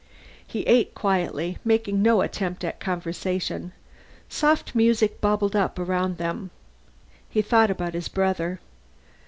[0.47, 3.71] He ate quietly, making no attempt at conversation.
[4.29, 6.49] Soft music bubbled up around them.
[7.29, 8.59] He thought about his brother.